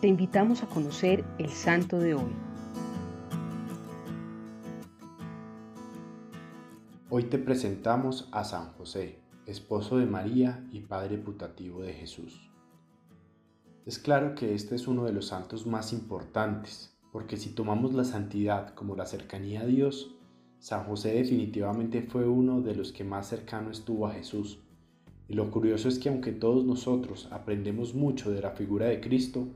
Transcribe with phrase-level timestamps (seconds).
[0.00, 2.32] te invitamos a conocer el santo de hoy.
[7.10, 12.50] Hoy te presentamos a San José, esposo de María y padre putativo de Jesús.
[13.84, 18.04] Es claro que este es uno de los santos más importantes, porque si tomamos la
[18.04, 20.14] santidad como la cercanía a Dios,
[20.60, 24.60] San José definitivamente fue uno de los que más cercano estuvo a Jesús.
[25.28, 29.46] Y lo curioso es que aunque todos nosotros aprendemos mucho de la figura de Cristo,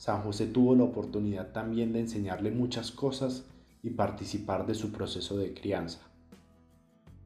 [0.00, 3.44] San José tuvo la oportunidad también de enseñarle muchas cosas
[3.82, 6.00] y participar de su proceso de crianza.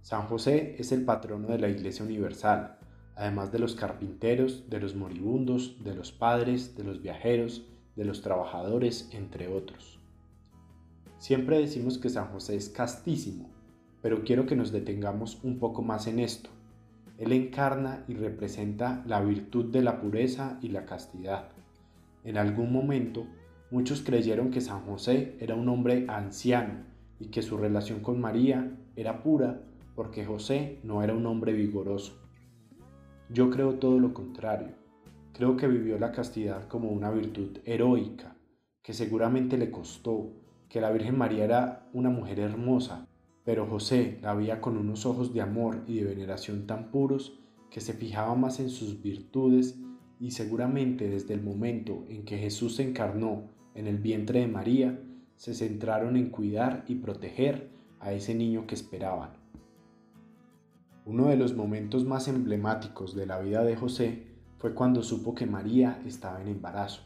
[0.03, 2.77] San José es el patrono de la Iglesia Universal,
[3.15, 7.63] además de los carpinteros, de los moribundos, de los padres, de los viajeros,
[7.95, 10.01] de los trabajadores, entre otros.
[11.19, 13.51] Siempre decimos que San José es castísimo,
[14.03, 16.51] pero quiero que nos detengamos un poco más en esto.
[17.19, 21.55] Él encarna y representa la virtud de la pureza y la castidad.
[22.25, 23.27] En algún momento,
[23.71, 26.85] muchos creyeron que San José era un hombre anciano
[27.21, 29.63] y que su relación con María era pura
[29.95, 32.21] porque José no era un hombre vigoroso.
[33.29, 34.75] Yo creo todo lo contrario.
[35.33, 38.37] Creo que vivió la castidad como una virtud heroica,
[38.83, 40.33] que seguramente le costó,
[40.69, 43.07] que la Virgen María era una mujer hermosa,
[43.45, 47.81] pero José la veía con unos ojos de amor y de veneración tan puros que
[47.81, 49.79] se fijaba más en sus virtudes
[50.21, 55.01] y seguramente desde el momento en que Jesús se encarnó en el vientre de María,
[55.37, 57.71] se centraron en cuidar y proteger
[58.01, 59.31] a ese niño que esperaban.
[61.07, 64.27] Uno de los momentos más emblemáticos de la vida de José
[64.59, 67.03] fue cuando supo que María estaba en embarazo,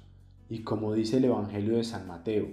[0.48, 2.46] y como dice el Evangelio de San Mateo,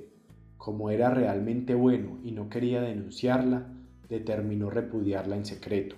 [0.58, 3.68] como era realmente bueno y no quería denunciarla,
[4.10, 5.96] determinó repudiarla en secreto.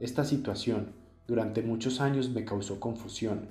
[0.00, 0.94] Esta situación
[1.28, 3.50] durante muchos años me causó confusión,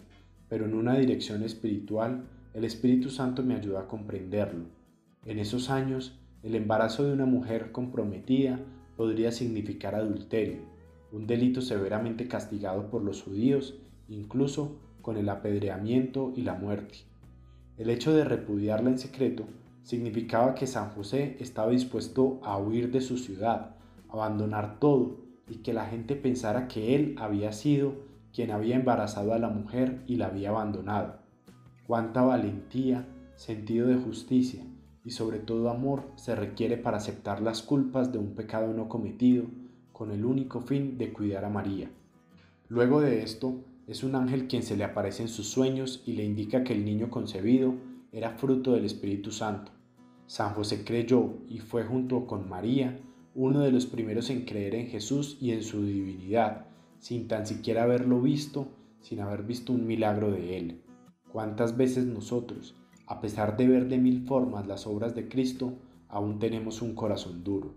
[0.50, 4.66] pero en una dirección espiritual el Espíritu Santo me ayudó a comprenderlo.
[5.25, 8.59] En esos años, el embarazo de una mujer comprometida
[8.98, 10.61] podría significar adulterio,
[11.11, 16.99] un delito severamente castigado por los judíos, incluso con el apedreamiento y la muerte.
[17.77, 19.45] El hecho de repudiarla en secreto
[19.83, 23.76] significaba que San José estaba dispuesto a huir de su ciudad,
[24.09, 25.17] abandonar todo
[25.48, 30.01] y que la gente pensara que él había sido quien había embarazado a la mujer
[30.07, 31.19] y la había abandonado.
[31.87, 34.63] Cuánta valentía, sentido de justicia
[35.03, 39.45] y sobre todo amor se requiere para aceptar las culpas de un pecado no cometido
[39.93, 41.89] con el único fin de cuidar a María.
[42.67, 43.55] Luego de esto,
[43.87, 46.85] es un ángel quien se le aparece en sus sueños y le indica que el
[46.85, 47.73] niño concebido
[48.11, 49.71] era fruto del Espíritu Santo.
[50.27, 52.99] San José creyó y fue junto con María
[53.33, 56.67] uno de los primeros en creer en Jesús y en su divinidad,
[56.99, 58.67] sin tan siquiera haberlo visto,
[59.02, 60.82] sin haber visto un milagro de Él.
[61.32, 62.76] ¿Cuántas veces nosotros,
[63.08, 65.73] a pesar de ver de mil formas las obras de Cristo,
[66.08, 67.76] aún tenemos un corazón duro?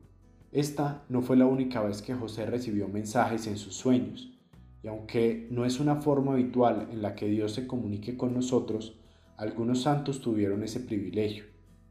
[0.50, 4.38] Esta no fue la única vez que José recibió mensajes en sus sueños,
[4.82, 8.98] y aunque no es una forma habitual en la que Dios se comunique con nosotros,
[9.36, 11.44] algunos santos tuvieron ese privilegio.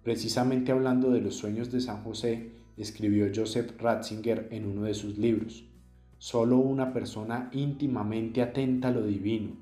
[0.04, 5.18] Precisamente hablando de los sueños de San José, escribió Joseph Ratzinger en uno de sus
[5.18, 5.71] libros.
[6.22, 9.56] Solo una persona íntimamente atenta a lo divino,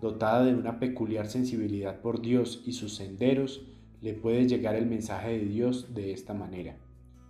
[0.00, 3.66] dotada de una peculiar sensibilidad por Dios y sus senderos,
[4.00, 6.78] le puede llegar el mensaje de Dios de esta manera.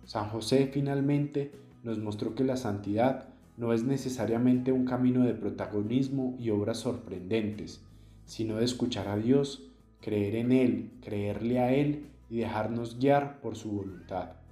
[0.05, 1.51] San José finalmente
[1.83, 3.27] nos mostró que la santidad
[3.57, 7.83] no es necesariamente un camino de protagonismo y obras sorprendentes,
[8.23, 9.69] sino de escuchar a Dios,
[9.99, 14.46] creer en Él, creerle a Él y dejarnos guiar por su voluntad.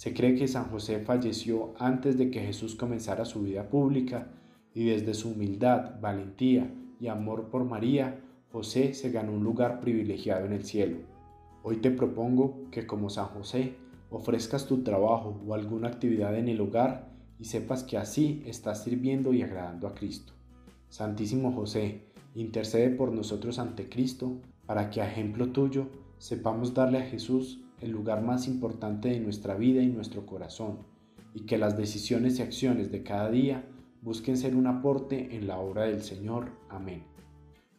[0.00, 4.28] Se cree que San José falleció antes de que Jesús comenzara su vida pública
[4.72, 8.18] y desde su humildad, valentía y amor por María,
[8.50, 11.00] José se ganó un lugar privilegiado en el cielo.
[11.62, 13.74] Hoy te propongo que como San José
[14.08, 19.34] ofrezcas tu trabajo o alguna actividad en el hogar y sepas que así estás sirviendo
[19.34, 20.32] y agradando a Cristo.
[20.88, 27.06] Santísimo José, intercede por nosotros ante Cristo para que a ejemplo tuyo sepamos darle a
[27.06, 30.78] Jesús el lugar más importante de nuestra vida y nuestro corazón,
[31.34, 33.64] y que las decisiones y acciones de cada día
[34.02, 36.50] busquen ser un aporte en la obra del Señor.
[36.68, 37.04] Amén.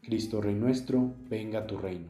[0.01, 2.09] Cristo Rey nuestro, venga a tu reino.